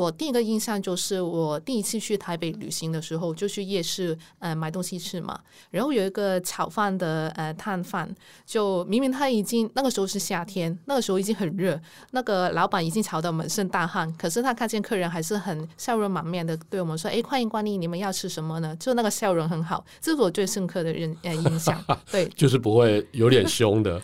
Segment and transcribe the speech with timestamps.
[0.00, 5.38] 我第一个印象就是我第一次去台北旅行的时候，就去夜市呃买东西吃嘛。
[5.70, 8.08] 然后有一个炒饭的呃摊贩，
[8.46, 11.78] 就明明他已经那个时候是夏天，那个时候已经很热，
[12.12, 21.78] 那个老板已经炒得满身大汗，可是他看见客人还是很笑容满面的对我们说：“哎，欢迎光临，你们要吃什么呢？”就那个笑容很好，这是我最深刻的印呃印象。
[22.10, 24.00] 对， 就是不会有点凶的。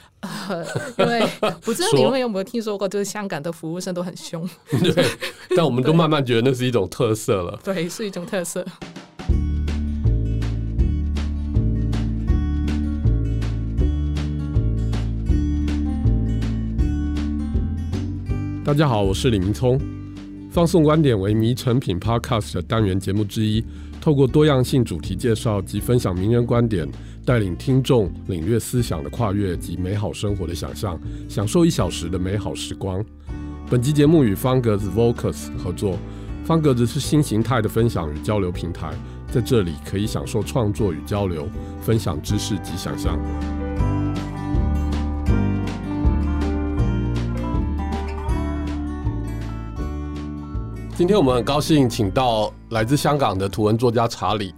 [0.49, 0.65] 呃，
[0.99, 1.27] 因为
[1.63, 4.49] 不知道你们有没有听说过，就是香港的服务生都很凶。
[4.83, 5.05] 对，
[5.57, 7.59] 但我们都慢慢觉得那是一种特色了。
[7.63, 8.65] 对，是一种特色。
[18.65, 19.79] 大家好，我是李明聪。
[20.51, 23.65] 放送观点为迷成品 Podcast 的单元节目之一，
[24.01, 26.85] 透过多样性主题介绍及分享名人观点，
[27.27, 30.97] 带领听众领略思想的跨越及美好生活的想象，
[31.29, 33.05] 享受一小时的美好时光。
[33.69, 35.99] 本集节目与方格子 Vocus 合作，
[36.45, 38.93] 方格子是新形态的分享与交流平台，
[39.29, 41.49] 在这里可以享受创作与交流，
[41.83, 43.19] 分享知识及想象。
[50.95, 54.55] 今天我们很高兴请到来自香港的图文作家查理，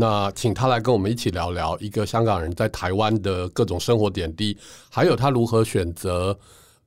[0.00, 4.56] 那请他来跟我们一起聊聊一个香港人在台湾的各种生活点滴，
[4.88, 6.38] 还有他如何选择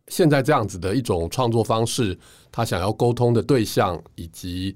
[0.08, 2.18] 现在这样子的一种创作方式，
[2.53, 4.73] 他想要沟通的对象以及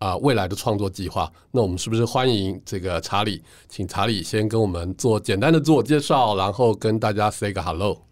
[0.00, 1.32] 啊、未来的创作计划。
[1.50, 3.42] 那我们是不是欢迎这个查理？
[3.70, 8.07] 请查理先跟我们做简单的自我介绍，然后跟大家 say 个 hello。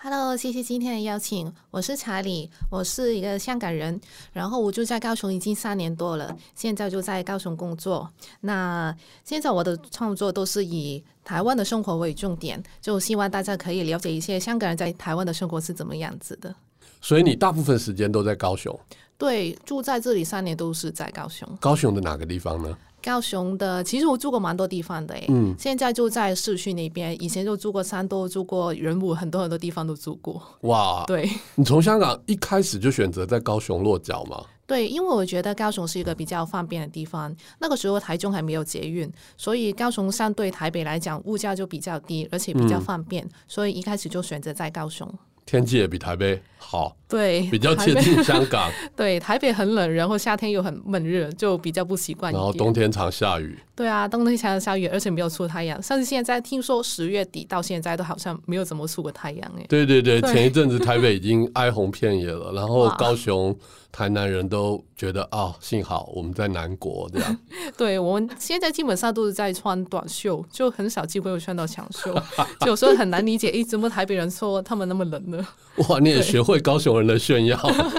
[0.00, 1.52] Hello，谢谢今天的邀请。
[1.72, 4.00] 我是查理，我是一个香港人，
[4.32, 8.08] 然后我住在高雄已经三年多了，现在就在高雄工作。
[8.42, 16.54] 那现在我的创作都是以台湾的生活为重点，就希望大家可以了解一些香港人在台湾的生活是怎么样子的。
[17.00, 18.78] 所以你大部分时间都在高雄？
[19.18, 21.48] 对，住在这里三年都是在高雄。
[21.60, 22.78] 高雄的哪个地方呢？
[23.02, 30.42] 高雄的，其实我住过蛮多地方的诶，嗯，现在就在市区那边，以前就住过山多，住过仁武，很多很多地方都住过。
[30.62, 34.44] 哇，对，你从香港一开始就选择在高雄落脚吗？
[34.66, 37.34] 对，因为我觉得高雄是一个比较方便的地方。
[37.58, 45.10] 那个时候台中还没有捷运，所以高雄相对台北来讲，物价就比较低，而且比较方便，嗯，所以一开始就选择在高雄。
[45.48, 48.70] 天气也比台北好，对，比较接近香港。
[48.94, 52.30] 对，台北很冷，然后夏天又很闷热，就比较不习惯。
[52.30, 53.58] 然后冬天常下雨。
[53.74, 55.82] 对啊，冬天常下雨，而且没有出太阳。
[55.82, 59.64] 甚至现在听说十月底到现在都好像没有怎么出过太阳哎。
[59.70, 63.56] 对对对，对前一阵子台北已经哀鸿遍野了，然后高雄。
[63.90, 67.38] 台南人都觉得啊、哦，幸好我们在南国这样。
[67.76, 72.14] 对，我们现在基本上都是在穿短袖，就很少机会会穿到长袖，
[72.60, 75.46] 就有时候很难理解，哎，怎么台北人说他们那么冷呢？
[75.88, 77.56] 哇，你也学会高雄人的炫耀。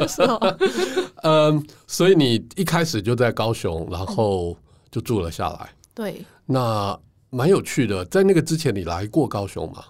[0.07, 0.57] 是哦。
[1.23, 4.55] 嗯，所以你一开始就在高雄，然后
[4.91, 5.69] 就住了下来。
[5.93, 6.23] 对。
[6.45, 6.97] 那
[7.29, 9.83] 蛮有趣的，在那个之前你来过高雄吗？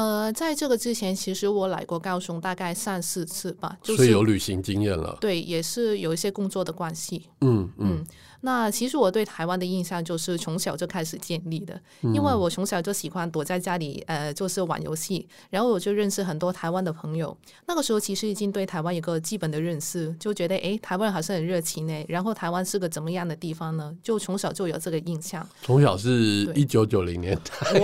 [0.00, 5.18] 呃，在这个之前，其实我来过高雄大概三四次吧，就是，所以有旅行经验了。
[5.20, 7.26] 对，也是有一些工作的关系。
[7.42, 7.98] 嗯嗯。
[7.98, 8.06] 嗯
[8.42, 17.36] 那其实我对台湾的印象就是从小就开始建立的，因为我从小就喜欢躲在家里，呃，就是玩游戏，然后我就认识很多台湾的朋友。
[17.66, 22.04] 那个时候其实已经对台湾有个基本的认识，就觉得哎，台湾人好像很热情呢。
[22.08, 23.94] 然后台湾是个怎么样的地方呢？
[24.02, 25.46] 就从小就有这个印象。
[25.62, 26.10] 从小是
[26.54, 27.78] 一九九零年代，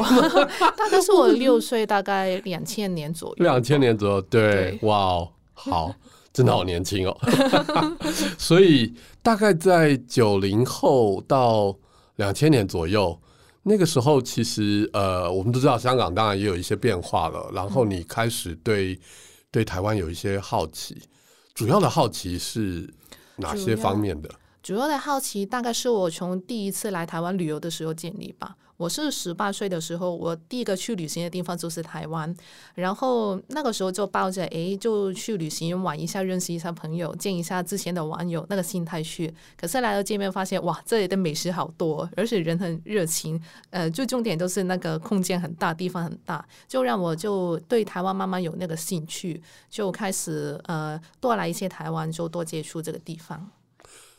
[0.76, 3.44] 大概是我六岁，大概两千年左右。
[3.44, 5.94] 两千年左右，对，对哇哦，好。
[6.36, 7.16] 真的好年轻哦，
[8.36, 8.92] 所以
[9.22, 11.74] 大概在九零后到
[12.16, 13.18] 两千年左右，
[13.62, 17.50] 那个时候其实呃，我们都知道香港当然也有一些变化了。
[17.54, 19.00] 然后你开始对
[19.50, 21.00] 对台湾有一些好奇，
[21.54, 22.86] 主要的好奇是
[23.36, 24.28] 哪些方面的？
[24.62, 28.54] 主要的好奇大概是我从第一次来台湾旅游的时候建立吧。
[28.76, 32.34] 我是十八岁的时候，我第一个去旅行的地方就是台湾，
[32.74, 39.32] 然后那个时候就抱着哎，就去旅行玩一下，认识一下朋友，见一下之前的网友那个心态去。
[39.56, 43.40] 可是来到这边发现，哇，这里的美食好多，而且人很热情。
[43.70, 53.50] 呃，最重点都是那个空间很大，地方很大，就让我就对台湾慢慢有那个兴趣，就开始呃多来一些台湾，就多接触这个地方。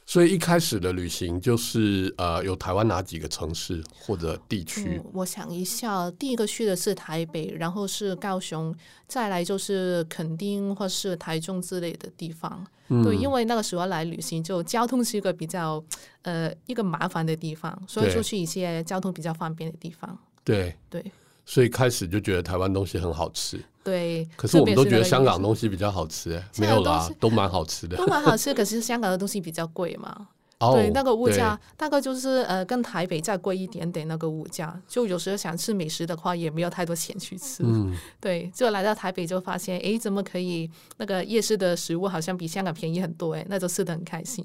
[0.09, 4.95] 所以一开始的旅行就是呃，有台湾哪几个城市或者地区？
[4.95, 8.74] 嗯，我想一下，第一个去的是台北，然后是高雄，
[9.06, 12.65] 再来就是垦丁或是台中之类的地方。
[12.88, 13.04] 嗯。
[13.04, 15.83] 对，因为那个时候来旅行，就交通是一个比较
[16.21, 20.18] 呃一个麻烦的地方，所以就去一些交通比较方便的地方。
[20.45, 21.12] 对对，
[21.45, 23.59] 所以开始就觉得台湾东西很好吃。
[23.88, 24.28] 对。
[24.36, 28.51] 可是我们都觉得香港东西比较好吃，哎，没有啦，都蛮好吃的，都蛮好吃。
[28.56, 30.28] 可是香港的东西比较贵嘛。
[30.60, 34.07] Oh, 对，那个物价大概就是呃，跟台北再贵一点点。
[34.07, 37.62] 那个物价，就有时候想吃美食的话，也没有太多钱去吃。
[37.63, 40.68] 嗯， 对，就来到台北就发现，哎，怎么可以？
[40.98, 44.44] 那个夜市的食物好像比香港便宜很多，哎，那就吃的很开心。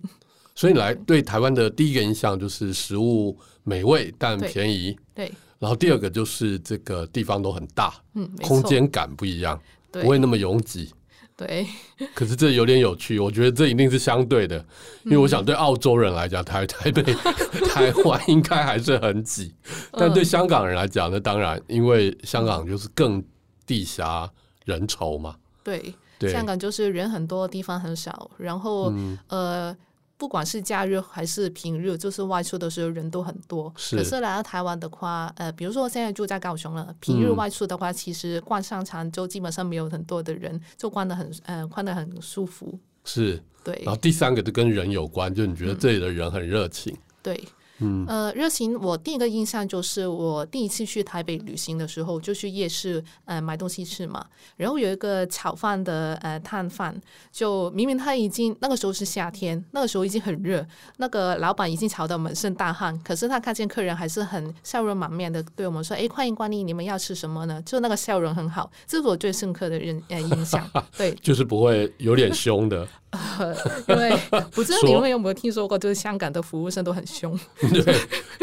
[0.54, 3.34] 所以你来对台湾的第一个印象就是食物
[3.64, 4.94] 美味但便宜。
[5.14, 5.26] 对。
[5.26, 9.56] 对，然后第二个就是这个地方都很大，嗯，空间感不一样，
[9.92, 10.92] 不会那么拥挤。
[11.36, 11.64] 对，
[12.14, 14.56] 可是这有点有趣，我觉得这一定是相对的，
[15.04, 17.00] 因为我想对澳洲人来讲，台 台北、
[17.70, 19.54] 台湾应该还是很挤，
[19.92, 23.22] 但对香港人来讲那，当然，因为香港就是更
[23.64, 24.28] 地狭
[24.64, 25.36] 人稠嘛。
[25.62, 29.76] 对，对，香港就是人很多，地方很少，然后、嗯、呃。
[30.22, 33.74] 不管是假日还是平日，就是外出的时候人都很多。
[33.76, 33.96] 是。
[33.96, 42.78] 可是来到台湾的话，呃，比如说我现在住在高雄了，平日外出的话，嗯、其实逛商场就基本上没有很多的人，就逛得很，呃，逛得很舒服。
[43.04, 43.42] 是。
[43.64, 43.82] 对。
[43.84, 46.94] 然后第三个就跟人有关，就你觉得这里的人很热情。
[46.94, 47.44] 嗯、对。
[47.82, 54.24] 嗯，呃，热情，我第一个印象就是我第一次去台北旅行的时候，就去夜市呃买东西吃嘛。
[54.56, 56.98] 然后有一个炒饭的呃摊贩，
[57.30, 60.66] 就明明他已经那个时候是夏天，那个时候已经很热，
[60.98, 70.68] 那个老板已经炒得满身大汗，可是他看见客人还是很笑容满面的对我们说：“哎，欢迎光临，你们要吃什么呢？”就那个笑容很好，这是我最深刻的印呃印象。
[70.96, 72.86] 对，就是不会有点凶的。
[73.12, 73.54] 呃，
[73.88, 74.10] 因为
[74.52, 77.38] 不知道你们有没有听说过，就是香港的服务生都很凶。
[77.60, 77.94] 对，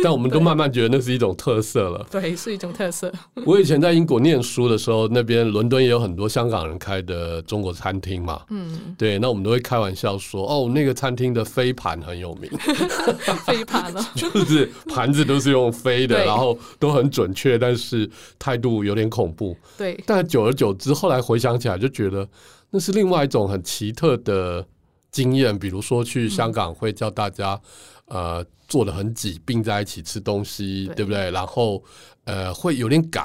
[0.04, 2.06] 但我们都慢慢觉得那是一种特色了。
[2.12, 3.12] 对，是一种特色。
[3.46, 8.42] 我以前在英国念书的时候，那边伦敦也有很多香港人开的中国餐厅嘛。
[8.50, 12.50] 嗯，对，那我们都会开玩笑说，哦，那个餐厅的飞盘很有名。
[13.46, 14.06] 飞盘呢？
[14.16, 19.58] 就是盘子都是用飞的，然后都很准确，但是态度有点恐怖。
[19.78, 20.00] 对。
[20.06, 22.28] 但久而久之，后来回想起来，就觉得。
[22.72, 24.64] 那是另外一种很奇特的
[25.12, 27.60] 经验，比如说去香港会叫大家、
[28.10, 31.32] 嗯、呃坐得很挤，并在一起吃东西，对，对不对？
[31.32, 31.84] 然后
[32.26, 33.24] 呃会有点赶，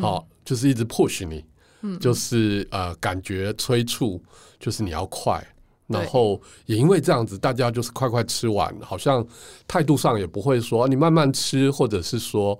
[0.00, 1.42] 好、哦嗯，就是一直 push 你，
[1.80, 4.22] 嗯、就是呃感觉催促，
[4.60, 5.42] 就是你要快。
[5.86, 9.26] 然后也因为这样子，大家就是快快吃完，好像
[9.66, 12.58] 态度上也不会说你慢慢吃，或者是说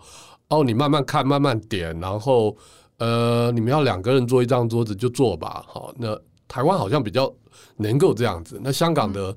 [0.49, 2.56] 哦你慢慢看，慢慢点，然后。
[3.03, 5.93] 呃，你们要两个人坐一张桌子就坐吧，好。
[5.99, 6.17] 那
[6.47, 7.35] 台湾好像比较
[7.77, 8.61] 能够这样子。
[8.63, 9.37] 那香港的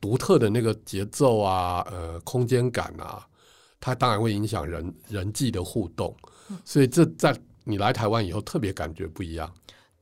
[0.00, 3.24] 独特的那个节奏啊，呃，空间感啊，
[3.78, 6.12] 它当然会影响人人际的互动。
[6.64, 7.32] 所以这在
[7.62, 9.48] 你来台湾以后特别感觉不一样。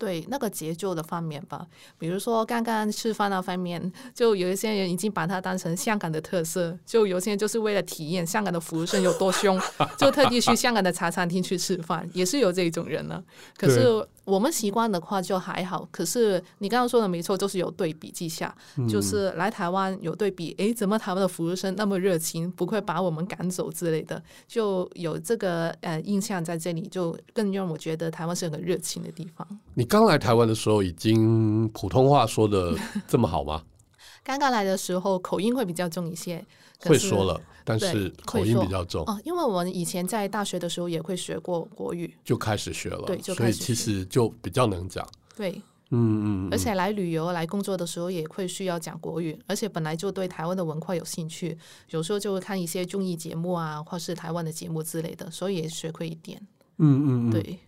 [0.03, 1.65] 对那个节奏的方面吧，
[1.97, 3.81] 比如说刚刚吃饭那方面，
[4.13, 9.61] 就有一些人已经把它当成香港的特色，就有些人就是为了体验香港的服务生有多凶，
[9.97, 13.23] 就特地去香港的茶餐厅去吃饭，也是有这种人呢。
[13.57, 14.05] 可是。
[14.25, 29.47] 我们习惯的话就还好，可是你刚刚说的没错，就是有对比之下，嗯，就是来台湾有对比，诶，怎么台湾的服务生那么热情，不会把我们赶走之类的，就有这个呃印象在这里，就更让我觉得台湾是很热情的地方。
[29.75, 32.75] 你刚来台湾的时候，已经普通话说的
[33.09, 33.63] 这么好吗？
[34.25, 36.45] 刚刚来的时候口音会比较重一些，
[36.83, 37.41] 会说了。
[37.65, 39.05] 但是口音比较重。
[39.07, 45.53] 哦，因为我们以前在大学的时候也会学过国语，就开始学了，对，就所以其实就比较能讲，对，
[45.91, 51.57] 嗯嗯，而且来旅游来工作的时候也会需要讲国语，而且本来就对台湾的文化有兴趣，
[51.91, 56.45] 有时候就会看一些综艺节目啊，或是台湾的节目之类的，所以也学会一点，
[56.79, 57.61] 嗯嗯，对。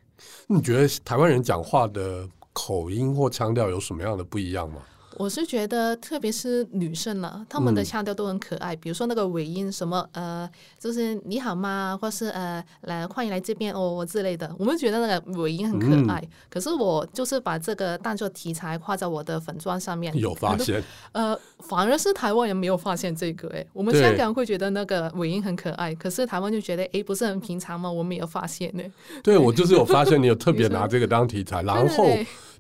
[0.49, 4.83] 你觉得台湾人讲话的口音或腔调有什么样的不一样吗？
[5.16, 8.75] 我是觉得，特别是女生呢，她们的腔调都很可爱。
[8.75, 14.52] 嗯、比如说那个尾音，什么呃，就是你好吗，或是呃，来欢迎来这边哦之类的。
[14.59, 16.21] 我们觉得那个尾音很可爱。
[16.21, 20.16] 嗯、可是我就是把这个当做题材画在我的粉妆上面。
[20.16, 20.83] 有发现？
[21.12, 23.64] 呃，反而是台湾人没有发现这个哎。
[23.73, 27.90] 我们香港人会觉得那个尾音很可爱，可是台湾就觉得哎，不是很平常吗？
[27.90, 28.83] 我们有发现呢。
[29.23, 32.04] 对，我就是有发现你有 特别拿这个当题材，然后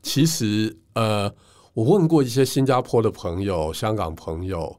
[0.02, 1.32] 其实呃。
[1.74, 4.74] 我问过一些新加坡的朋友、香港朋友，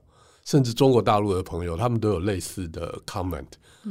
[0.45, 3.45] 甚至中国大陆的朋友，他们都有类似的 comment，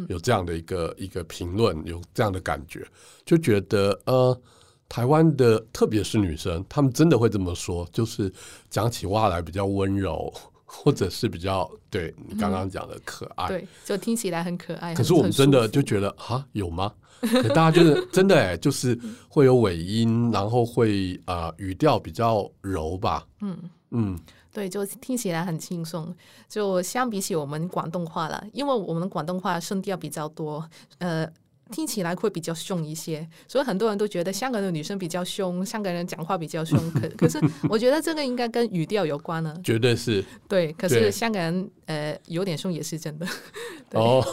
[0.08, 2.82] 有这样的一个一个评论，有这样的感觉，
[3.26, 4.40] 就觉得呃，
[4.88, 8.32] 台湾的特别是女生，她们真的会这么说，就是
[8.70, 10.32] 讲起话来比较温柔，
[10.64, 14.94] 或者是比较对你刚刚讲的可爱，对，就听起来很可爱。
[14.94, 16.90] 可是我们真的就觉得啊，有吗？
[17.26, 23.26] 可大家就是真的哎，就是会有尾音，然后会啊、呃、语调比较柔吧。
[23.40, 23.56] 嗯
[23.90, 24.18] 嗯，
[24.52, 26.14] 对，就听起来很轻松。
[26.48, 31.28] 就相比起我们广东话了，因为我们广东话声调比较多，呃，
[31.74, 36.78] 听起来会比较凶一些，所以很多人都觉得香港的女生比较凶，香港人讲话比较凶。
[36.94, 39.52] 可可是，我觉得这个应该跟语调有关呢。
[39.64, 40.24] 绝对是。
[40.48, 43.26] 对，可是香港人呃有点凶也是真的。
[43.98, 44.24] 哦，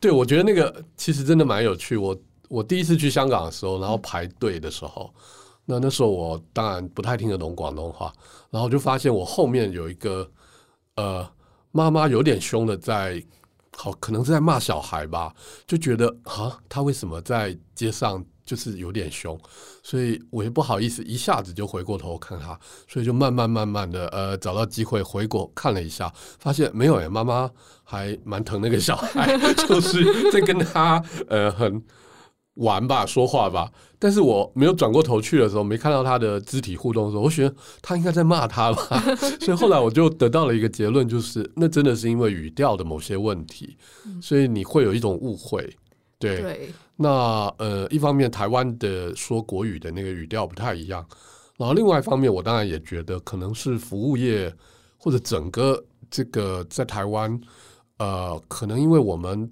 [0.00, 1.98] 对，我觉得那个其实真的蛮有趣。
[1.98, 2.16] 我
[2.48, 5.12] 我第一次去香港的时候，然后排队的时候，
[5.66, 8.10] 那那时候我当然不太听得懂广东话，
[8.50, 10.26] 然后就发现我后面有一个
[10.96, 11.30] 呃
[11.72, 13.22] 妈妈有点凶的在。
[13.76, 15.34] 好，可能是在骂小孩吧，
[15.66, 19.38] 就觉得啊，他为什么在街上就是有点凶，
[19.82, 27.50] 所以我也不好意思一下子就回过头看他，所以就慢慢慢慢的呃找到机会回过看了一下，发现没有诶，妈妈
[27.82, 29.36] 还蛮疼那个小孩，
[29.68, 31.82] 就是在跟他呃很。
[32.54, 39.00] 玩吧，说话吧，但是我没有转过头去的时候，没看到他的肢体互动的时候，我觉得他应该在骂他吧，
[39.40, 43.76] 所以后来我就得到了一个结论，就是那真的是因为语调的某些问题，
[44.22, 45.68] 所以你会有一种误会。
[46.16, 51.04] 对，对那呃，一方面台湾的说国语的那个语调不太一样，
[51.58, 54.54] 然后另外一方面，我当然也觉得可能是服务业
[54.96, 57.40] 或者整个这个在台湾，
[57.98, 59.50] 呃，可能因为我们。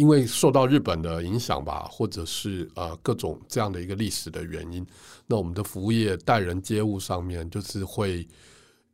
[0.00, 4.86] 因为受到日本的影响吧，或者是呃各种这样的一个历史的原因，
[5.26, 8.26] 那我们的服务业待人接物上面，就是会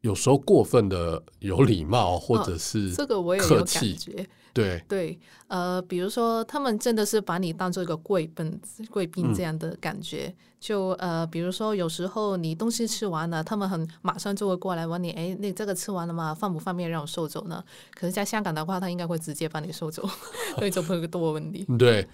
[0.01, 2.95] 有时候过分的有礼貌，或者是客气。
[2.97, 4.29] 这个我也有感觉。
[4.53, 8.61] 对对，呃，比如说他们真的是把你当做一个贵宾
[8.91, 16.35] 贵宾这样的感觉，嗯、就呃，比如说有时候你东西吃完了，他们很马上就会过来问你，哎，你这个吃完了吗？
[16.35, 17.63] 方不方便让我收走呢？
[17.95, 20.03] 可是，在香港的话，他应该会直接把你收走，
[20.59, 21.65] 所以就不会有多问题。
[21.79, 22.07] 对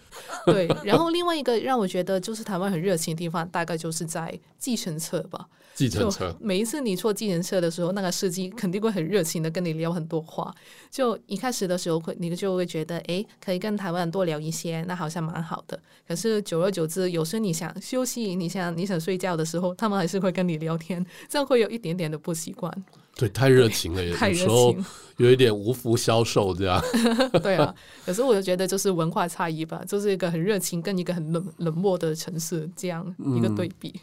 [0.44, 5.48] 对，然后另外一个让我觉得就是台湾很热情的地方，大概就是在计程车吧。
[5.74, 10.54] 计程车，每一次你坐计程车的时候，那个司机肯定会很热情的跟你聊很多话。
[10.90, 15.78] 就一开始的时候会，你就会觉得，哎，可以跟台湾人多聊一些，那好像蛮好的。
[16.06, 22.72] 可是久而久之，有时候你想休息，你想你想睡觉的时候，他们还是会跟你聊天，这样会有一点点的不习惯。
[23.14, 24.74] 对，太热情了， 有时候
[25.18, 26.82] 有一点无福消受这样。
[27.42, 27.74] 对啊，
[28.06, 33.90] 可是我就觉得就是文化差异吧，就是一个很热情跟一个很冷冷漠的城市这样一个对比。
[33.94, 34.00] 嗯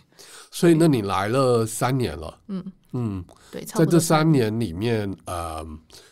[0.51, 2.61] 所以，那你来了三年了，嗯
[2.91, 5.65] 嗯，对，在这三年里面，呃，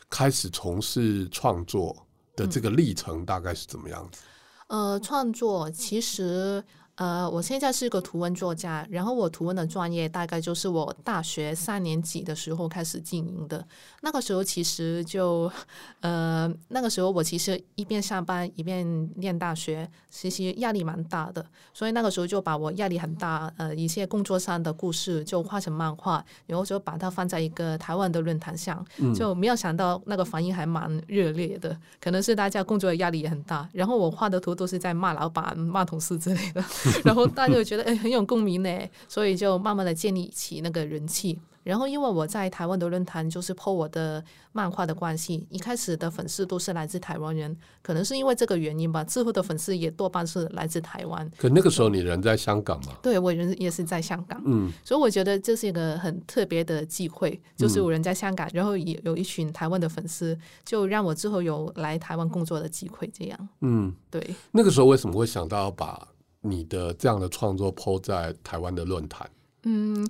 [0.10, 1.94] 开始从事创作
[2.38, 4.22] 的这个历程大概是怎么样子？
[4.68, 6.64] 嗯、呃，创作其实。
[6.98, 13.64] 呃，我现在是一个图文作家，然后我图文的专业大概就是我大学三年级的时候开始经营的。
[14.02, 15.52] 那个时候其实就，
[16.00, 36.64] 呃，那个时候我其实一边上班一边念大学，其实压力蛮大的，所以那个时候就把我压力很大，呃，一些工作上的故事就画成漫画，然后就把它放在一个台湾的论坛上，就没有想到那个反应还蛮热烈的，可能是大家工作的压力也很大，然后我画的图都是在骂老板、骂同事之类的。
[37.06, 41.40] 然后大家就觉得哎，很有共鸣呢，所以就慢慢的建立起那个人气。
[41.64, 49.04] 然后因为我在台湾的论坛就是 po 我的漫画的关系，一开始的粉丝都是来自台湾人，可能是因为这个原因吧。
[49.04, 51.30] 之后的粉丝也多半是来自台湾。
[51.38, 52.94] 可那个时候你人在香港嘛？
[53.04, 54.42] 对，我人也是在香港。
[54.46, 63.12] 嗯，所以我觉得这是一个很特别的机会，就是我人在香港，然后也有一群台湾的粉丝，就让我之后有来台湾工作的机会。
[63.14, 64.26] 这样，嗯，对。
[64.52, 66.08] 那个时候为什么会想到要把
[66.42, 69.30] 你的这样的创作 po 在台湾的论坛？
[69.64, 70.08] 嗯，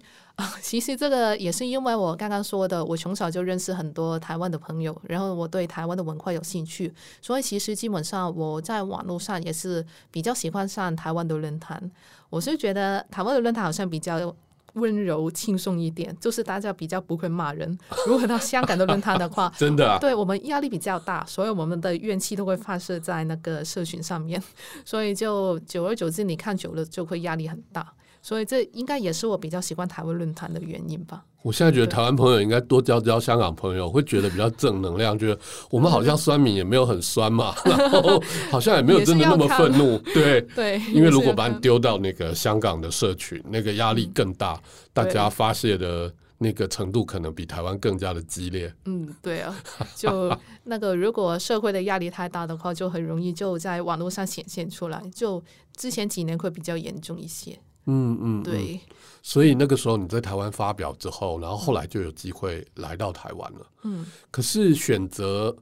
[0.61, 11.91] 其实这个也是因为我刚刚说的，我从小就认识很多台湾的朋友，然后我对台湾的文化有兴趣，所以其实基本上我在网络上也是比较喜欢上台湾的论坛。
[12.29, 14.35] 我是觉得台湾的论坛好像比较
[14.77, 17.77] 温柔轻松一点，就是大家比较不会骂人。
[18.07, 24.41] 如果到香港的论坛的话， 真的啊，对我们压力比较大，所以我们的怨气都会发射在那个社群上面，
[24.85, 27.93] 所以就久而久之，你看久了就会压力很大。
[28.27, 31.23] 所以这应该也是我比较习惯台湾论坛的原因吧。
[31.43, 39.97] 我现在觉得台湾朋友应该多交交香港朋友，会觉得比较正能量，觉得我们好像酸民也没有很酸嘛， 然后好像也没有真的那么愤怒。
[40.13, 48.69] 对对，因为如果把你丢到那个香港的社群，那个压力更大，大家发泄的那个程度可能比台湾更加的激烈。
[48.83, 49.57] 嗯，对啊，
[49.95, 55.01] 就那个如果社会的压力太大的话，就很容易就在网络上显现出来。
[55.15, 55.41] 就
[55.77, 57.57] 之前几年会比较严重一些。
[57.87, 58.79] 嗯嗯，对，
[59.23, 63.65] 所以那个时候你在台湾发表之后，然后后来就有机会来到台湾了。
[63.83, 65.55] 嗯，可是选择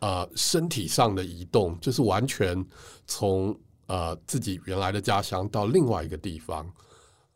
[0.00, 2.62] 呃身体上的移动，就是完全
[3.06, 6.66] 从呃自己原来的家乡到另外一个地方，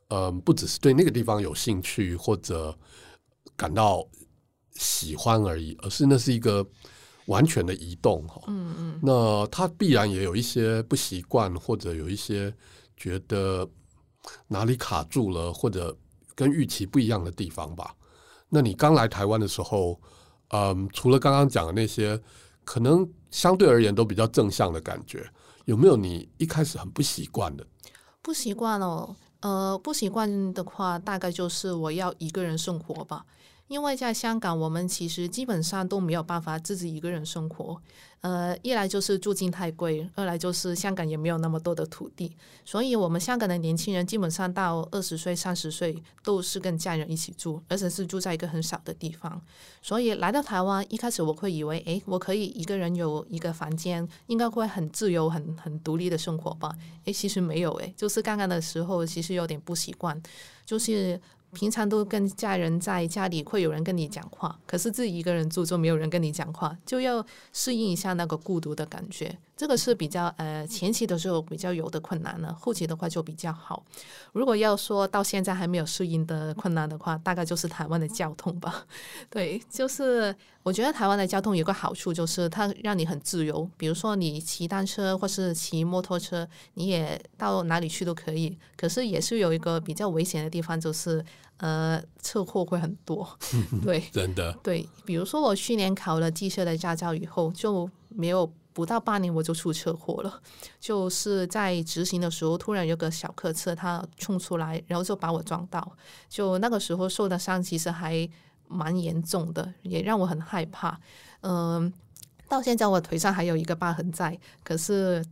[0.09, 2.77] 嗯、呃，不只是对那个地方有兴趣或者
[3.57, 4.07] 感到
[4.75, 6.67] 喜欢而已，而是那是一个
[7.27, 8.43] 完全的移动哈。
[8.49, 12.55] 嗯嗯，那他必然也有一些不习惯，或者有一些
[12.97, 13.67] 觉得
[14.49, 15.97] 哪里卡住了，或者
[16.35, 17.95] 跟预期不一样的地方吧。
[18.49, 20.01] 那你刚来台湾的时候，
[20.49, 22.21] 嗯，除了刚刚讲的那些，
[22.65, 25.29] 可能相对而言都比较正向的感觉，
[25.65, 27.67] 有没有你一开始很不习惯的？
[28.23, 33.25] 不习惯哦，呃，不习惯的话，大概就是我要一个人生活吧。
[33.69, 37.81] 因为在香港，我们其实基本上都没有办法自己一个人生活。
[38.21, 49.39] 呃，一来就是租金太贵，二来就是香港也没有那么多的土地，所以我们香港的年轻人基本上到二十岁、三十岁都是跟家人一起住，而且是住在一个很小的地方。
[49.83, 56.75] 所以来到台湾，一开始我会以为，诶，我可以一个人有一个房间，应该会很自由、很很独立的生活吧？
[57.05, 60.19] 诶，其实没有，诶，就是刚刚的时候，其实有点不习惯，
[60.65, 61.21] 就是。
[61.55, 69.39] 平常都跟家人在家里，会有人跟你讲话，可是自己一个人住就没有人跟你讲话，就要适应一下那个孤独的感觉。
[69.57, 73.85] 这个是比较呃前期的时候比较有的困难了，后期的话就比较好。
[74.33, 78.85] 如果要说到现在还没有适应的困难的话，大概就是台湾的交通吧。
[79.31, 80.35] 对，就是
[80.65, 83.69] 我觉得台湾的交通有个好处，就是它让你很自由。
[83.77, 88.59] 比如说你骑单车或是骑摩托车，你也到哪里去都可以。
[88.77, 91.25] 可是也是有一个比较危险的地方，就是
[91.59, 93.39] 呃车祸会很多。
[93.85, 94.53] 对， 真的。
[94.65, 98.51] 对，比如说我去年考了机车的驾照以后就没有。
[98.75, 100.43] 不到半年我就出车祸了，
[100.81, 105.97] 就是在执行的时候，突然有个小客车他冲出来，然后就把我撞到，
[106.29, 108.29] 就那个时候受的伤其实还
[108.67, 110.99] 蛮严重的，也让我很害怕。
[111.43, 111.93] 嗯，
[112.49, 115.25] 到现在我腿上还有一个疤痕在，可是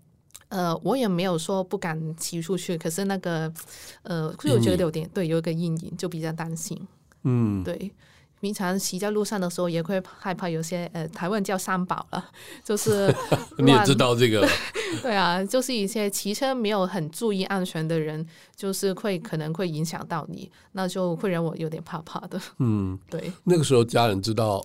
[0.46, 3.52] 呃，我也没有说不敢骑出去，可是那个
[4.04, 6.80] 呃，就我觉得有点对，有一个阴影，就比较担心。
[7.24, 7.92] 嗯，对。
[8.42, 12.24] 平常骑在路上的时候，也会害怕有些呃，台湾叫三宝了，
[12.64, 13.06] 就是
[13.56, 14.44] 你也知道这个，
[15.00, 22.40] 对啊，就是一些骑车没有很注意安全的人，就是会可能会影响到你，那就会让我有点怕怕的。
[22.58, 23.32] 嗯，对。
[23.44, 24.60] 那个时候家人知道。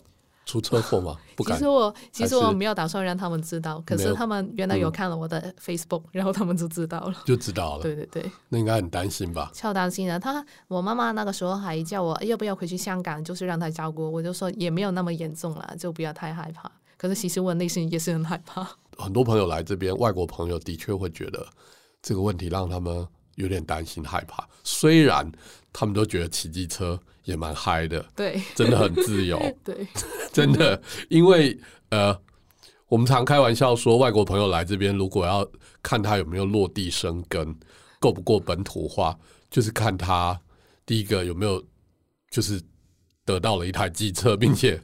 [0.47, 1.15] 出车祸吗？
[1.37, 1.55] 不敢。
[1.55, 7.83] 其实我其实我没有打算让他们知道，可是他们原来有看了我的 Facebook，、嗯、 然后他们就知道了，就知道了。
[7.83, 9.51] 对对对，那应该很担心吧？
[9.53, 10.19] 超担心的。
[10.19, 14.11] 他我妈妈那个时候还叫我要不要回去香港，就是让他照顾。
[14.11, 16.71] 我就说也没有那么严重了，就不要太害怕。
[16.97, 18.67] 可是其实我内心也是很害怕。
[18.97, 21.45] 很多朋友来这边，外国朋友的确会觉得
[22.01, 24.47] 这个问题让他们有点担心害怕。
[24.63, 25.31] 虽然
[25.73, 26.99] 他们都觉得骑机车。
[27.27, 29.85] 也蛮嗨的，对，真的很自由， 对，
[30.31, 32.17] 真的，因为呃，
[32.87, 35.45] 我们常开玩笑说，外国朋友来这边，如果要
[35.83, 37.53] 看他有没有落地生根，
[37.99, 39.19] 够不够本土化，
[39.51, 40.39] 就是看他
[40.85, 41.61] 第一个有没有，
[42.31, 42.61] 就是
[43.25, 44.79] 得到了一台机车，并且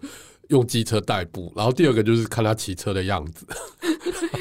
[0.53, 3.45] 用机车代步，然后第二个就是看他骑车的样子，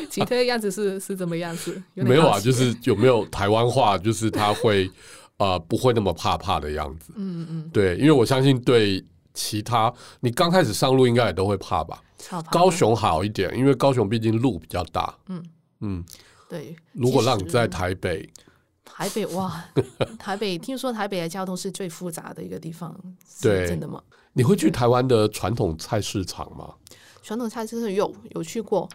[0.09, 1.83] 骑车的样子是 是怎么样子？
[1.95, 4.89] 没有啊，就是有没有台湾话，就是他会。
[5.39, 7.13] 啊、呃，不会那么怕怕的样子。
[7.17, 12.01] 嗯嗯，对，因为我相信对其他，你刚开始上路应该也都会怕吧？
[12.49, 15.13] 高雄好一点，因为高雄毕竟路比较大。
[15.27, 15.43] 嗯
[15.81, 16.05] 嗯，
[16.49, 16.77] 对。
[16.93, 18.29] 如果让你在台北，
[18.95, 19.65] 台北哇，
[20.19, 22.95] 台北听说台北的交通是最复杂的一个地方，
[23.41, 24.03] 对，真的吗？
[24.35, 26.75] 你会去台湾的传统菜市场吗？
[27.23, 28.89] 传统菜市场有有去过。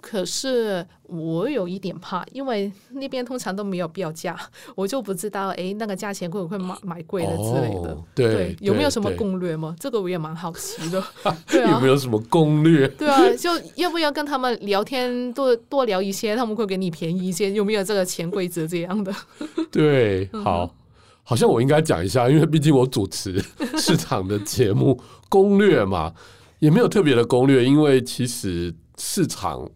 [0.00, 4.38] 可是我有一点怕，因为那边通常都没有标价，
[4.74, 7.92] 我就不知道哎，那个价钱会不会买买贵了之类的。
[7.92, 9.74] 哦、对，对，有没有什么攻略吗？
[9.80, 11.02] 这个我也蛮好奇的。
[11.48, 12.86] 对啊，有没有什么攻略？
[12.98, 17.50] 对啊，就要不要跟他们聊天多多聊一些，他们会给你便宜一些？
[17.52, 19.12] 有没有这个潜规则这样的？
[19.72, 20.74] 对，好，
[21.22, 23.42] 好像我应该讲一下，因为毕竟我主持
[23.76, 26.12] 市场的节目，攻略嘛，
[26.58, 29.68] 也没有特别的攻略，因为其实市场。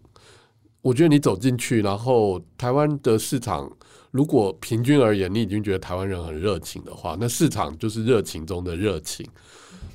[0.83, 3.71] 我觉得你走进去，然后台湾的市场，
[4.11, 9.25] 如果平均而言，你已经觉得台湾人很热情的话，那市场就是热情中的热情，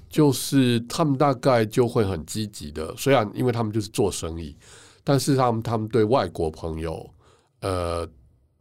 [0.08, 2.94] 就是他们大概就会很积极的。
[2.96, 4.56] 虽然因为他们就是做生意，
[5.04, 7.06] 但是他们他们对外国朋友，
[7.60, 8.08] 呃，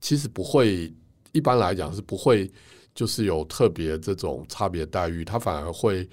[0.01, 0.93] 其实不会，
[1.31, 2.51] 一般来讲是不会，
[2.93, 6.05] 就是有特别这种差别待遇，他反而会。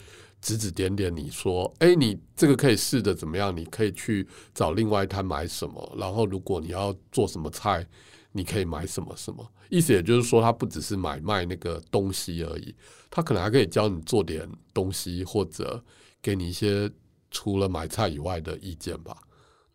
[0.45, 3.57] 指指点点，你说，哎，你这个可以试着怎么样？
[3.57, 7.87] 你可以去找另外一摊买什么，然后如果你要做什么菜，
[8.31, 9.51] 你可以买什么什么。
[9.71, 12.75] 意思也就是说，他不只是买卖那个东西而已，
[13.11, 15.83] 他可能还可以教你做点东西，或者
[16.21, 16.91] 给你一些
[17.31, 19.17] 除了买菜以外的意见吧。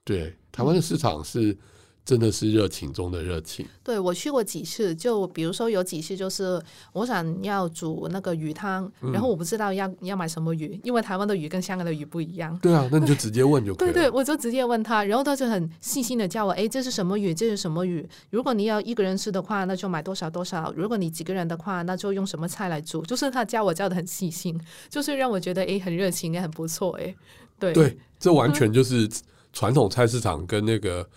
[0.03, 1.57] 对，台湾的市场是
[2.05, 3.63] 真的是热情中的热情。
[3.83, 6.59] 对，我去过几次，就比如说有几次就是
[6.93, 12.57] 我想要煮那个鱼汤，嗯、然后我不知道要要买什么鱼，因为台湾的鱼跟香港的鱼不一样。
[12.63, 13.93] 对啊，那你就直接问就可以了。
[13.93, 17.31] 对 对，我就直接问他，然后他就很细心的叫我，哎，这是什么鱼？
[17.31, 18.07] 这是什么鱼？
[18.31, 23.03] 如果你要一个人吃的话，那就买多少多少；如果你几个人的话，那就用什么菜来煮。
[23.03, 24.59] 就是他教我教的很细心，
[24.89, 27.15] 就是让我觉得哎很热情，也很不错哎。
[27.59, 29.07] 对对，这完全就是
[29.53, 31.07] 传统菜市场跟那个。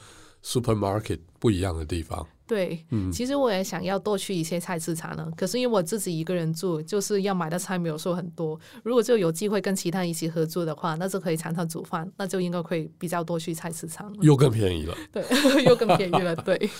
[0.45, 5.31] Supermarket 不一样的地方，对，嗯，其实我也想要多去一些菜市场呢。
[5.37, 8.59] 可是因为我自己一个人住，就是要买的菜没有说很多。
[8.83, 14.97] 如果就有机会跟其他人一起合作的话，那就可以常常煮饭，那就应该会比较多去菜市场， 又更便宜了。
[15.13, 15.25] 对，
[15.65, 16.35] 又更便宜了。
[16.37, 16.71] 对。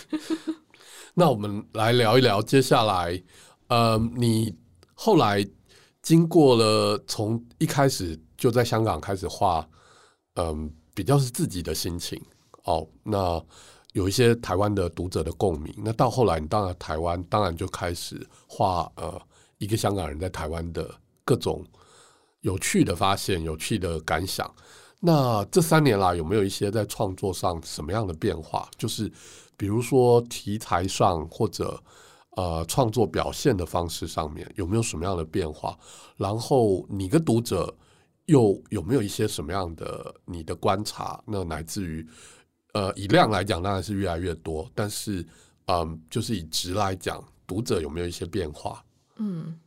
[1.13, 3.23] 那我们来聊一聊接下来，
[3.67, 4.53] 呃，你
[4.93, 5.45] 后来
[6.01, 9.65] 经过了从一开始就在香港开始画，
[10.33, 12.21] 嗯、呃，比较是自己的心情。
[12.63, 13.43] 哦，那
[13.91, 15.73] 有一些台湾的读者的共鸣。
[15.77, 19.21] 那到后来，你当然台湾，当然就开始画呃
[19.57, 20.89] 一个香港人在台湾的
[21.25, 21.63] 各种
[22.41, 24.49] 有趣的发现、有趣的感想。
[24.99, 28.67] 那这三年来，有没有一些在创作上什么样的变化？
[28.77, 29.11] 就是
[29.57, 31.77] 比如说题材上，或者
[32.37, 35.77] 呃创作表现的方式上面，有没有什么样的变化？
[36.15, 37.71] 然后你跟读者
[38.25, 41.21] 又有没有一些什么样的你的观察？
[41.27, 42.07] 那乃至于。
[42.73, 45.25] 呃，以量来讲当然是越来越多，但是，
[45.67, 48.83] 嗯，就是以值来讲，读者有没有一些变化？
[49.17, 49.59] 嗯，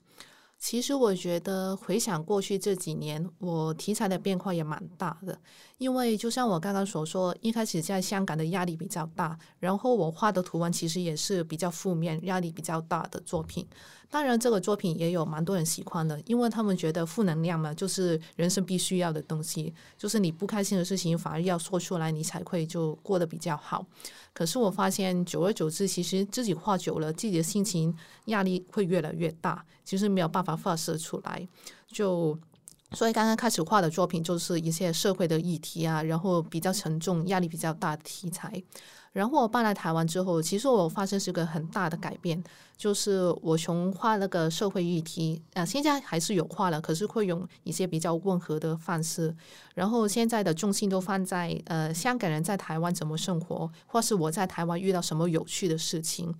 [0.59, 5.38] 其实我觉得回想过去这几年，我题材的变化也蛮大的。
[5.79, 13.64] 因为就像我刚刚所说，一开始在香港的压力比较大，然后我画的图文其实也是比较负面、压力比较大的作品。
[14.09, 23.85] 当然，这个作品也有蛮多人喜欢的，因为他们觉得负能量嘛，就是人生必须要的东西，就是你不开心的事情反而要说出来，你才会就过得比较好。
[24.33, 27.95] 可是我发现，久而久之，其实自己画久了，自己的心情
[28.27, 31.47] 压力会越来越大，其实没有办法发射出来。
[31.88, 32.38] 就
[32.92, 38.62] 所以刚刚开始画的作品，就是一些社会的议题啊，然后比较沉重、压力比较大的题材。
[39.16, 42.44] 然后我搬来台湾之后，其实我发生是个很大的改变，
[42.76, 49.35] 就是我从画那个社会议题啊，现在还是有画了，可是会用一些比较温和的方式。
[49.74, 56.35] 然后现在的重心都放在呃香港人在台湾怎么生活，或是我在台湾遇到什么有趣的事情。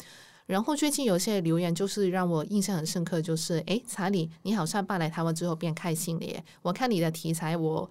[0.44, 6.44] 然后最近有些留言就是让我印象很深刻，就是诶，查理，你好像搬来台湾之后变开心了耶！
[6.60, 7.88] 我看你的题材，我。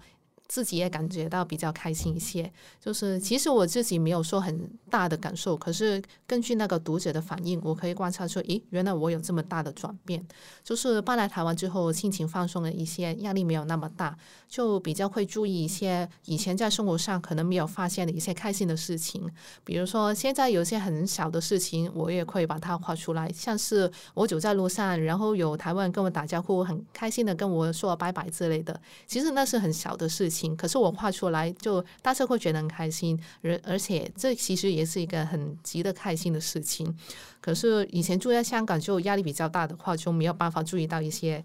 [0.48, 10.24] 自己也感觉到比较开心一些，就是其实我自己没有说很大的感受，可是根据那个读者的反应，我可以观察出，咦，原来我有这么大的转变。
[10.62, 14.16] 就是搬来台湾之后，心情放松了一些，压力没有那么大，
[14.48, 19.28] 就比较会注意一些以前在生活上可能没有发现的一些开心的事情。
[19.64, 30.35] 比如说，现在有些很小的事情，我也会把它画出来，像是我走在路上，然后有台湾跟我打招呼，很开心的跟我说拜拜之类的，其实那是很小的事情。
[30.56, 36.92] 可是我画出来，就大家会觉得很开心，而而且这其实也是一个很值得开心的事情。
[37.40, 41.42] 可是以前住在香港，就压力比较大的话，就没有办法注意到一些，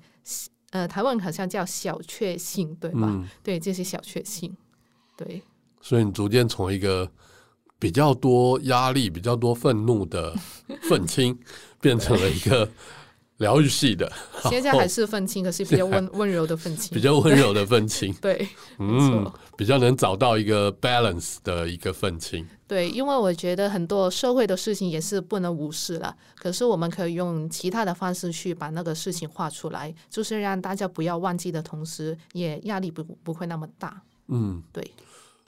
[0.72, 3.08] 呃，台湾好像叫小确幸，对吧？
[3.10, 4.56] 嗯、对，这些小确幸，
[5.16, 5.42] 对。
[5.82, 7.10] 所以你逐渐从一个
[7.80, 10.36] 比较多压力、比较多愤怒的
[10.82, 11.38] 愤青，
[11.80, 12.70] 变成了一个。
[13.42, 14.10] 疗愈系的，
[14.50, 22.48] 现在还是愤青，可是比较温 温柔的愤青，比较温柔的愤青， 对，嗯，比较能找到一个 balance 的一个愤青。
[22.68, 34.02] 对，因为我觉得很多社会的事情也是不能无视了，可是我们可以用其他的方式去把那个事情画出来，就是让大家不要忘记的同时，也压力不不会那么大。
[34.28, 34.90] 嗯，对。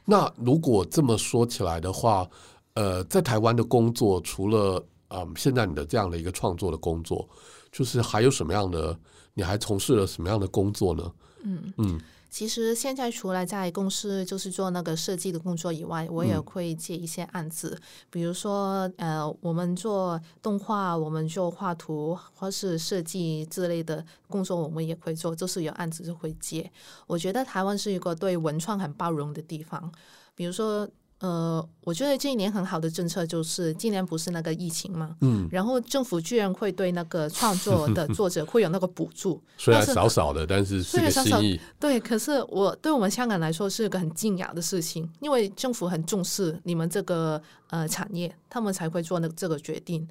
[0.03, 2.27] 那如果这么说起来的话，
[2.73, 7.29] 呃，在台湾的工作，除了嗯，现在你的这样的一个创作的工作。
[7.73, 8.97] 就是还有什么样的？
[9.33, 11.11] 你还从事了什么样的工作呢？
[11.43, 17.81] 嗯嗯，其实现在除了在公司就是做那个设计的工作以外，我也会接一些案子，嗯、
[18.11, 26.71] 比如说呃，我们做动画，我们做画图或是设计之类的工作，我们也会做，就是有案子就会接。
[27.07, 29.91] 我觉得台湾是一个对文创很包容的地方，
[30.35, 30.87] 比如说。
[31.19, 41.59] 呃，我觉得这一年很好的政策就是今年不是那个疫情嘛，嗯，然后政府居然会对那个创作的作者会有那个补助， 虽然少少的，但是是个心意。
[41.79, 50.05] 对，可是我对我们香港来说是个很敬仰的事情，因为政府很重视你们这个呃产业，他们才会做那这个决定。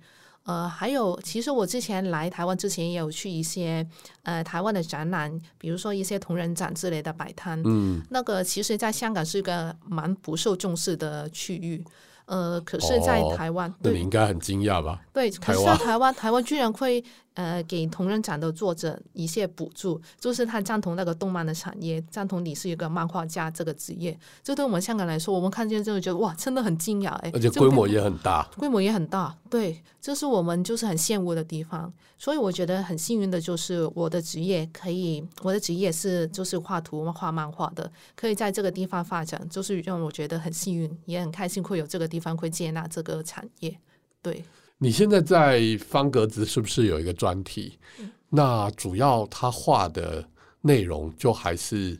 [0.44, 3.86] 呃，还有，其实我之前来台湾之前也有去一些
[4.22, 7.62] 呃台湾的展览，比如说一些同人展之类的摆摊。
[7.64, 11.84] 嗯，那个其实在香港是一个蛮不受重视的区域。
[12.26, 15.00] 呃，可是，在台湾，哦、那你应该很惊讶吧？
[15.12, 17.02] 对，可是在台湾，台湾居然会
[17.34, 24.18] 呃给同人展的作者一些补助，就是他赞同那个动漫的产业，赞同你是一个漫画家这个职业。
[24.42, 27.30] 这对我们香港来说，我们看见之后觉得哇，真的很惊讶哎！
[27.32, 29.36] 而且规模也很大，规模也很大。
[29.48, 31.92] 对，这是我们就是很羡慕的地方。
[32.18, 43.76] 所以我觉得很幸运的就是我的职业可以，我的职业是就是画图画漫画的，可以在这个地方发展，就是让我觉得很幸运，也很开心会有这个地方会接纳这个产业。
[44.20, 44.44] 对。
[44.82, 47.78] 你现在在方格子是不是有一个专题？
[48.00, 50.28] 嗯、那主要他画的
[50.60, 51.96] 内容就还是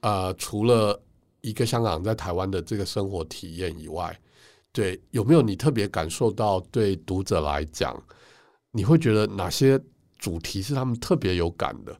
[0.00, 0.98] 呃，除了
[1.42, 4.18] 一个香港在台湾的这个生活体验以外，
[4.72, 7.94] 对，有没有你特别感受到对读者来讲，
[8.70, 9.78] 你会觉得哪些
[10.16, 11.94] 主题是他们特别有感的？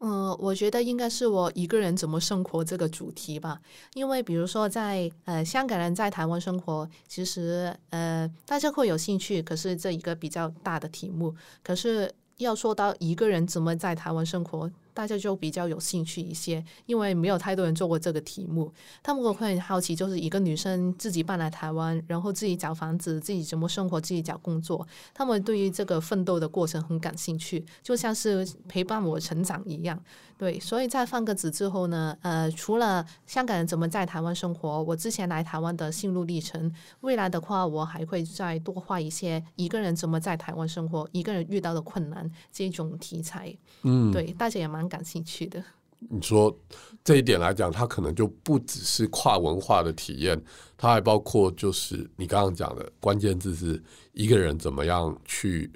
[0.00, 3.60] 嗯，我觉得应该是我一个人怎么生活这个主题吧，
[3.92, 14.70] 因为比如说在呃香港人在台湾生活，其实呃大家会有兴趣，可是这一个比较大的题目，可是要说到一个人怎么在台湾生活。
[14.92, 18.72] 大家就比较有兴趣一些，因为没有太多人做过这个题目，
[19.02, 30.02] 他们会很好奇，就是一个女生自己搬来台湾，然后自己找房子，自己怎么生活，自己找工作，他们对于这个奋斗的过程很感兴趣，就像是陪伴我成长一样。
[30.40, 36.72] 对，所以在放个子之后呢，呃，除了香港人怎么在台湾生活，我之前来台湾的心路历程，
[37.02, 43.54] 未来的话，我还会再多画一些一个人怎么在台湾生活，一个人遇到的困难这种题材。
[43.82, 45.62] 嗯，对，大家也蛮感兴趣的。
[46.08, 46.58] 你说
[47.04, 50.42] 这一点来讲，它可能就不只是跨文化的体验，
[50.74, 55.70] 它还包括就是你刚刚讲的关键字是一个人怎么样去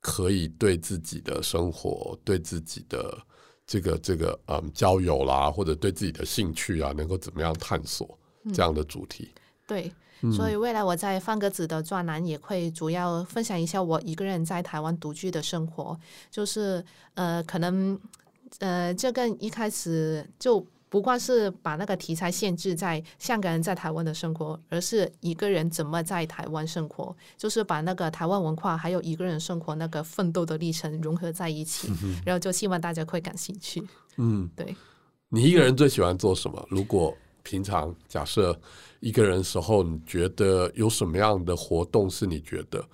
[0.00, 3.16] 可以对自己的生活，对自己的。
[3.66, 8.18] 这个这个嗯，交友啦，或者对自己的兴趣啊，能够怎么样探索
[8.52, 9.30] 这样的主题？
[9.34, 9.92] 嗯、对，
[10.32, 15.98] 所以未来我在方格子的专栏也会主要分享一下我一个人在台湾独居的生活，
[16.30, 17.98] 就是呃，可能
[18.58, 20.66] 呃，这跟一开始就。
[20.92, 33.82] 不光是把那个题材限制在香港人在台湾的生活，而是一个人怎么在台湾生活，就是把那个台湾文化还有一个人生活那个奋斗的历程融合在一起，嗯、然后就希望大家会感兴趣。
[34.18, 34.76] 嗯，对。
[35.30, 36.62] 你一个人最喜欢做什么？
[36.68, 38.54] 如果平常假设
[39.00, 42.84] 一个人时候，你觉得有什么样的活动是你觉得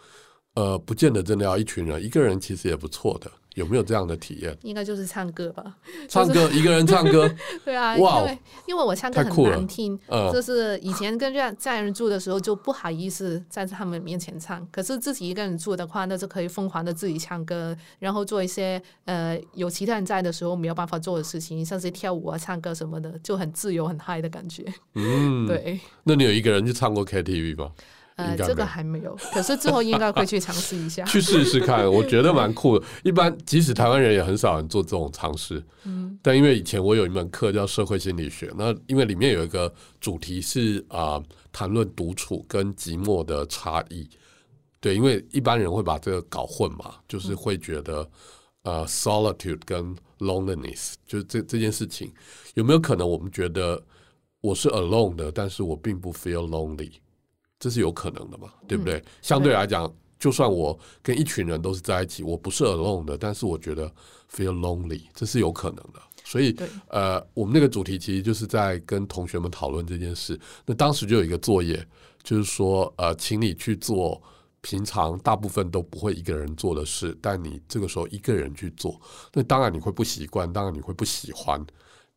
[0.54, 3.28] 呃，不见得真的要一群人，一个人其实也不错的。
[3.58, 4.56] 有没有这样的体验？
[4.62, 5.76] 应该就是唱歌吧。
[6.08, 7.28] 唱歌，就是、一个人唱歌。
[7.64, 14.66] 对啊，哇，因为因为我唱歌很难听，嗯、就是以前跟家人住的时候就不好意思在他们面前唱。
[14.70, 24.64] 可是自己一个人住的话，那就可以疯狂的自己唱歌，然后做一些呃有其他人在的时候没有办法做的事情，像是跳舞啊、唱歌什么的，就很自由、很嗨的感觉。
[24.94, 25.80] 嗯，对。
[26.04, 27.72] 那你有一个人去唱过 KTV 吗？
[28.18, 32.84] 呃，这个还没有，可是之后应该会去尝试一下， 去试试看，我觉得蛮酷的。
[33.04, 44.08] 一般即使台湾人也很少人做这种尝试，嗯，但因为以前我有一门课叫社会心理学，那因为里面有一个主题是啊、呃，谈论独处跟寂寞的差异。
[44.80, 48.08] 对，因为一般人会把这个搞混嘛，就是会觉得
[48.62, 52.12] 呃，solitude 跟 loneliness，就是这这件事情
[52.54, 53.80] 有没有可能我们觉得
[54.40, 56.90] 我是 alone 的，但是我并不 feel lonely。
[57.58, 58.98] 这是有可能的嘛，对不对？
[58.98, 63.86] 嗯、相对来讲，就算我跟一群人都是在一起，我不是 alone 的，但是我觉得
[64.32, 66.00] feel lonely，这是有可能的。
[66.24, 66.54] 所以，
[66.88, 70.38] 呃，我们那个主题其实就是在跟同学们讨论这件事。
[70.66, 71.82] 那当时就有一个作业，
[72.22, 74.20] 就是说，呃，请你去做
[74.60, 79.00] 平常大部分都不会一个人做的事，但你这个时候一个人去做，
[79.32, 81.64] 那当然你会不习惯，当然你会不喜欢，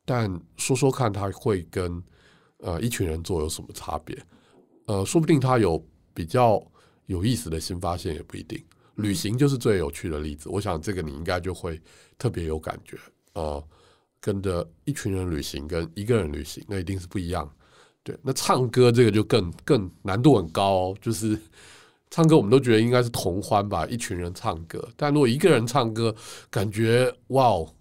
[0.04, 2.04] 但说说看，他会跟
[2.58, 4.17] 呃一群人做有什么差别？
[4.85, 6.61] 呃，说不定他有比较
[7.05, 8.61] 有意思的新发现，也不一定。
[8.95, 11.81] 旅行就是最有趣的例子，我想这个你应该就会
[12.17, 12.97] 特别有感觉。
[13.33, 13.63] 呃，
[14.19, 17.49] 跟着一群人旅行跟一个人旅行，那一定是不一样。
[18.03, 21.39] 对，那唱歌这个就更更难度很高哦，就是
[22.09, 24.85] 唱歌我们都觉得应该是同欢吧，一群人唱歌。
[24.97, 26.13] 但如果一个人唱歌，
[26.49, 27.73] 感觉哇哦，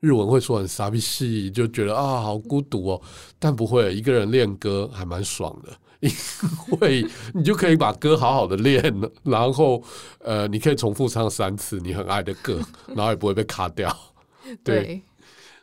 [0.00, 3.02] 日文会说很傻逼戏，就觉得啊好孤独哦。
[3.38, 5.72] 但不会，一个人练歌还蛮爽的。
[6.72, 8.82] 因为你就可以把歌好好的练，
[9.22, 9.82] 然后
[10.20, 12.58] 呃，你可以重复唱三次你很爱的歌，
[12.88, 13.94] 然后也不会被卡掉。
[14.64, 15.02] 对，对，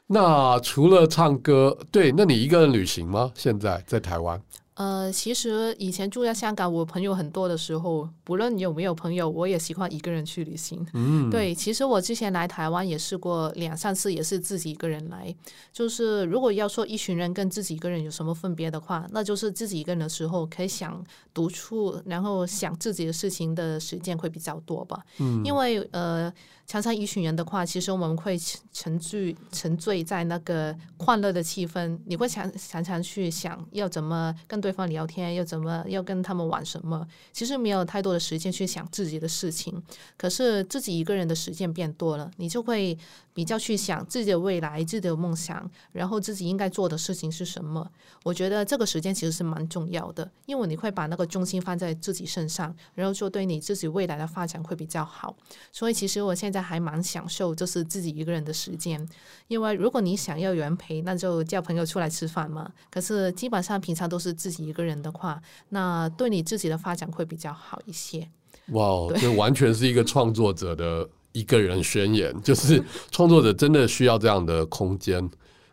[0.06, 3.32] 那除了唱歌，对，那你一个人旅行吗？
[3.36, 4.40] 现在在台湾？
[4.78, 10.86] 呃，其实以前住在香港，我朋友很多的时候，不论有没有朋友，我也喜欢一个人去旅行。
[10.94, 15.36] 嗯，对，其实我之前来台湾也试过两三次，也是自己一个人来。
[15.74, 25.04] 就是如果要说一群人跟自己一个人有什么分别的话，那就是自己一个人的时候可以想独处，然后想自己的事情的时间会比较多吧。
[25.20, 26.32] 嗯，因为呃。
[26.68, 28.38] 常常一群人的话，其实我们会
[28.74, 31.98] 沉醉沉醉在那个欢乐的气氛。
[32.06, 37.08] 你会常常常去想要怎么跟对方聊天，要怎么要跟他们玩什么。
[37.32, 39.82] 其实没有太多的时间去想自己的事情。
[40.18, 42.98] 可是自己一个人的时间变多了，你就会
[43.34, 47.90] 比较去想自己的未来、自己的梦想，然后自己应该做的事情是什么。
[48.24, 55.34] 我觉得这个时间其实是蛮重要的，因为你会把那个重心放在自己身上，然后就对你自己未来的发展会比较好。
[55.72, 56.57] 所以其实我现在。
[56.62, 59.06] 还蛮享受，就是自己一个人的时间。
[59.48, 62.72] 因为如果你想要有人陪，那就叫朋友出来吃饭嘛。
[62.90, 68.28] 可是基本上平常都是自己一个人的话，那对你自己的发展会比较好一些。
[68.68, 75.30] 哇，这完全是一个创作者的一个人宣言， 就是创作者真的需要这样的空间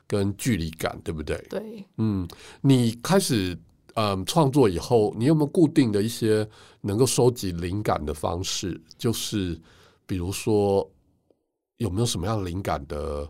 [0.06, 1.36] 跟距离感，对不对？
[1.50, 2.28] 对，嗯，
[2.60, 3.58] 你开始
[3.94, 6.48] 嗯创作以后，你有没有固定的一些
[6.82, 8.80] 能够收集灵感的方式？
[8.96, 9.60] 就是。
[10.06, 10.88] 比如说，
[11.78, 13.28] 有没有什么样灵感的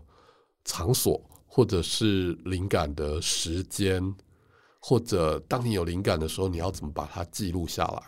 [0.63, 4.13] 场所，或者是灵感的时间，
[4.79, 8.01] 或者当你有灵感的时候，你要怎么把它记录下来？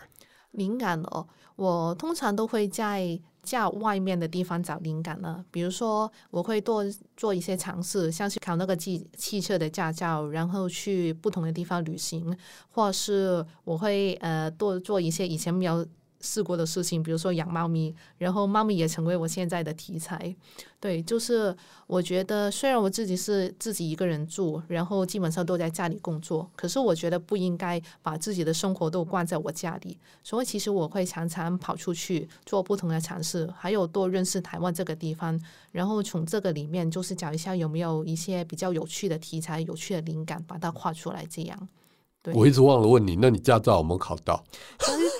[0.52, 1.26] 灵感哦，
[1.56, 5.44] 我通常都会在家外面的地方找灵感呢。
[5.50, 6.84] 比如说，我会多
[7.16, 12.36] 做一些尝试，像是考那个汽汽车的驾照，然后去不同的地方旅行，
[12.70, 15.86] 或是我会呃多做一些以前没有。
[16.20, 20.34] 试过的事情，比如说养猫咪，然后猫咪也成为我现在的题材。
[20.80, 29.98] 对，就是我觉得虽然我自己是自己一个人住，然后基本上都在家里工作，可是我觉得不应该把自己的生活都关在我家里。
[30.22, 35.40] 所以其实我会常常跑出去做不同的尝试，还有多认识台湾这个地方，
[35.72, 41.68] 然后从这个里面就是找一下有没有一些比较有趣的题材、有趣的灵感，把它画出来这样。
[42.34, 44.42] 我一直忘了问你，那你驾照有没有考到？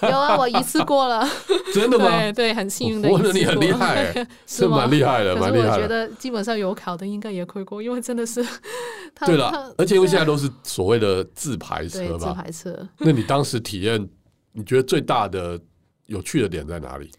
[0.03, 1.27] 有啊， 我一次过了。
[1.73, 2.07] 真的吗？
[2.09, 3.09] 对对，很幸运的。
[3.09, 4.13] 我觉得你很厉害，
[4.47, 5.73] 是蛮厉害的，蛮厉害的。
[5.75, 8.45] 我觉得基本上有考的应该也会过，因为真的是。
[9.25, 12.29] 对了，而且因为现在都是所谓的自排车吧？
[12.29, 12.89] 自排车。
[12.99, 14.09] 那你当时体验，
[14.53, 15.59] 你觉得最大的
[16.07, 17.11] 有趣的点在哪里？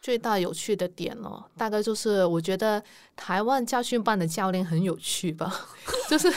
[0.00, 2.82] 最大有趣的点哦，大概就是我觉得
[3.16, 5.52] 台湾教训班的教练很有趣吧，
[6.08, 6.32] 就是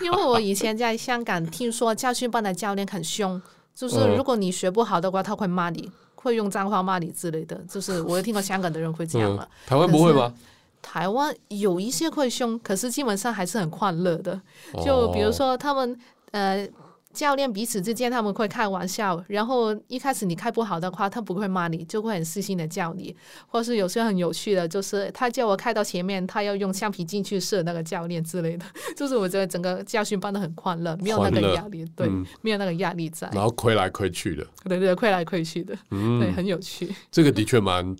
[0.00, 3.40] 因为我以前在香港听说教训班的教练很凶，
[3.74, 7.56] 就是如果你学不好的话，他会骂你，会用脏话骂你之类的。
[7.68, 10.32] 就是我有听过香港的人会这样了，台湾不会吗？
[10.80, 14.40] 台湾有一些会凶，可是基本上还是很快乐的。
[14.84, 15.98] 就比如说他们
[16.30, 16.68] 呃。
[17.16, 23.16] 教练彼此之间他们会开玩笑，然后一开始你开不好的话，他不会骂你，就会很细心的叫你。
[23.46, 28.66] 或是有些很有趣的，就是他叫我开到前面，他要用橡皮筋去射那个教练之类的。
[28.94, 33.26] 就是我觉得整个教训办的很欢乐，没有那个压力，对，嗯、没有那个压力在。
[33.32, 36.94] 然后亏来亏去的，对对，亏来亏去的，嗯，对，很有趣。
[37.10, 37.96] 这个的确蛮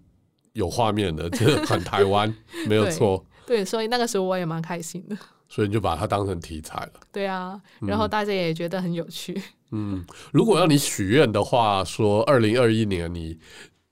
[0.53, 2.33] 有画面的，真的很台湾，
[2.69, 3.25] 没有错。
[3.47, 5.17] 对，所以那个时候我也蛮开心的。
[5.49, 6.93] 所以你就把它当成题材了。
[7.13, 9.41] 对啊，然后大家也觉得很有趣。
[9.71, 13.39] 嗯，如果要你许愿的话，说二零二一年你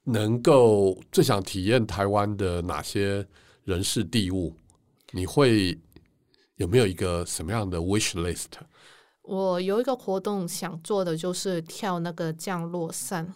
[0.04, 3.26] 能够最想体验台湾的哪些
[3.64, 4.54] 人事地物，
[5.12, 5.78] 你会
[6.56, 8.46] 有没有一个什么样的 wish list？
[9.22, 13.34] 我有一个活动想做的就是跳那个降落伞。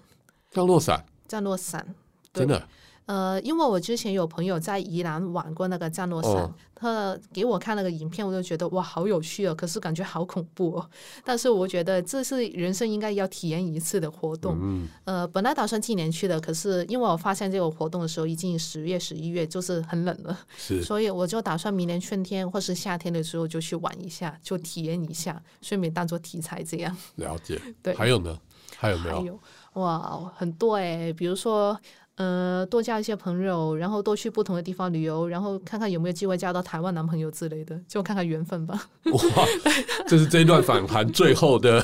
[0.50, 1.04] 降落伞？
[1.26, 1.94] 降落伞？
[2.32, 2.68] 真的？
[3.08, 10.90] 呃，因为我之前有朋友在宜兰玩过那个降落伞，哦、他给我看那个影片，我就觉得哇，好有趣哦，可是感觉好恐怖哦。
[11.24, 14.58] 但是我觉得这是人生应该要体验一次的活动。
[14.60, 26.94] 嗯、呃，本来打算今年去的，可是因为我发现这个活动的时候已经十月、十一月，就是很冷了，是， 所以我就打算明年春天或是夏天的时候就去玩一下，就体验一下，顺便当做题材这样。
[27.14, 27.58] 了解。
[27.82, 27.94] 对。
[27.94, 28.38] 还有呢？
[28.76, 29.16] 还有没有？
[29.16, 29.40] 还有
[29.72, 31.80] 哇，很多哎，比如说。
[32.18, 38.88] 呃，多交一些朋友，然后多去不同的地方旅游，然后看看有没有机会交到台湾男朋友之类的，就看看缘分吧。
[39.06, 39.20] 哇，
[40.08, 41.80] 这是这一段访谈最后的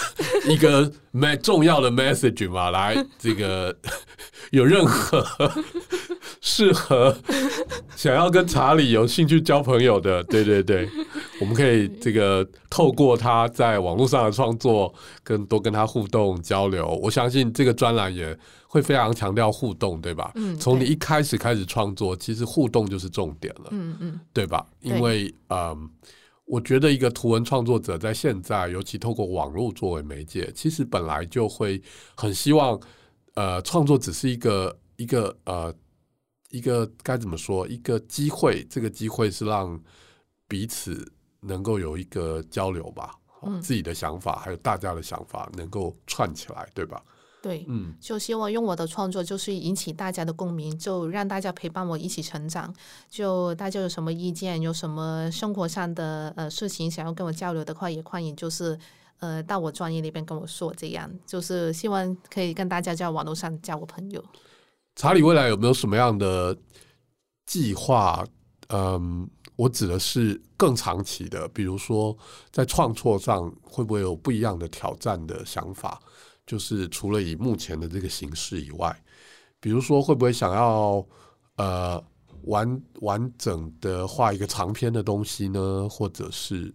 [0.48, 2.70] 一个没重要的 message 嘛？
[2.70, 3.76] 来，这个
[4.50, 5.24] 有任何
[6.40, 7.16] 适合
[7.94, 10.88] 想要跟查理有兴趣交朋友的，对对对，
[11.40, 14.92] 我们可以这个透过他在网络上的创作，
[15.22, 16.88] 跟多跟他互动交流。
[17.00, 18.36] 我相信这个专栏也。
[18.74, 20.32] 会非常强调互动，对吧？
[20.34, 23.68] 嗯，从你一开始开始创作，其实互动就是重点了。
[23.70, 24.66] 嗯嗯，对吧？
[24.80, 25.88] 因为嗯，
[26.44, 31.80] 我觉得一个图文创作者在现在，尤其透过网络作为媒介，其实本来就会
[32.16, 32.76] 很希望，
[33.34, 35.72] 呃，创作只是一个一个呃
[36.50, 38.66] 一个该怎么说，一个机会。
[38.68, 39.80] 这个机会是让
[40.48, 43.12] 彼此能够有一个交流吧，
[43.46, 47.00] 嗯，自己的想法还有大家的想法能够串起来，对吧？
[47.44, 52.74] 对，嗯，就希望用我的创作，就是引起大家的共鸣，就让大家陪伴我一起成长。
[53.10, 58.78] 就大家有什么意见，有什么生活上的呃事情想要跟我交流的话，也欢迎就是
[59.18, 60.72] 呃到我专业那边跟我说。
[60.74, 64.24] 这样就是希望可以跟大家在网络上交个朋友。
[64.96, 66.56] 查理未来有没有什么样的
[67.44, 68.24] 计划？
[68.68, 72.16] 嗯，我指的是更长期的，比如说
[72.50, 76.00] 在创作上会不会有不一样的挑战的想法？
[76.46, 79.04] 就是除了以目前的这个形式以外，
[79.60, 81.06] 比如说会不会想要
[81.56, 82.02] 呃
[82.42, 85.88] 完完整的画一个长篇的东西呢？
[85.88, 86.74] 或者是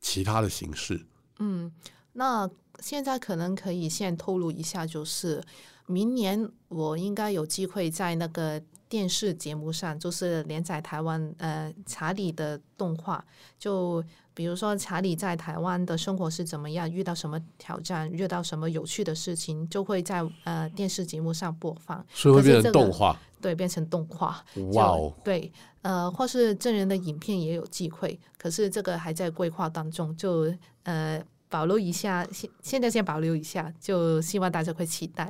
[0.00, 1.04] 其他的形式？
[1.40, 1.72] 嗯，
[2.12, 2.48] 那
[2.80, 5.42] 现在可能可以先透露一下，就是
[5.86, 13.24] 明年我应该有机会在那个电视节目上，就是连载台湾呃查理的动画
[13.58, 14.02] 就。
[14.34, 24.40] 比如说查理在台湾的生活是怎么样，遇到什么挑战，遇到什么有趣的事情，就会在呃电视节目上播放，所以会变成动画，对，变成动画。
[24.74, 35.28] 哇哦，对，呃，或是真人的影片也有机会，可是这个还在规划当中，就呃保留一下，现现在先保留一下，就希望大家会期待。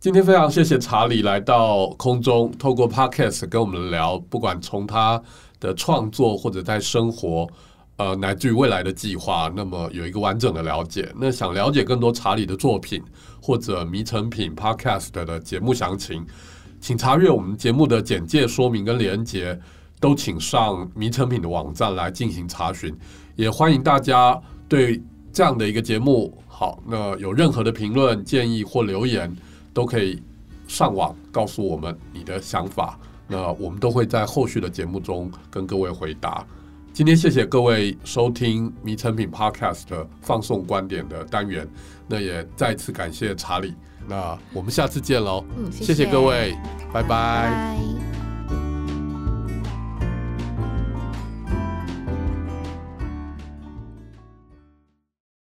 [0.00, 5.20] 今天非常谢谢查理来到空中，透过 Podcast 跟我们聊，不管从他
[5.58, 7.48] 的创作或者在生活。
[7.96, 11.12] 呃，乃至于未来的计划，那么有一个完整的了解。
[11.16, 13.02] 那想了解更多查理的作品
[13.42, 16.24] 或者迷成品 Podcast 的节目详情，
[16.80, 19.58] 请查阅我们节目的简介说明跟连结，
[19.98, 22.96] 都请上迷成品的网站来进行查询。
[23.34, 29.36] 也欢迎大家对这样的一个节目，好，那有任何的评论、建议或留言，
[29.72, 30.22] 都可以
[30.66, 32.98] 上网告诉我们你的想法。
[33.26, 36.46] 那我们都会在后续的节目中跟各位回答。
[36.94, 41.68] 今天谢谢各位收听迷成品 Podcast 的放送观点的单元，
[42.08, 43.74] 那也再次感谢查理，
[44.08, 46.56] 那我们下次见喽，嗯，谢谢，谢谢各位，
[46.92, 47.08] 拜拜。
[47.08, 48.17] 拜拜。